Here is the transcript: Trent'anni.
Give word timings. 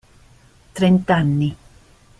Trent'anni. 0.73 1.55